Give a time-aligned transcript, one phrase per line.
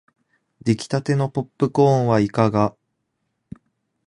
[0.63, 2.75] できたてのポップコーンはいかが